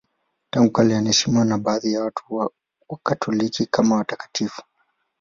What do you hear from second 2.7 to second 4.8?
Wakatoliki kama mtakatifu.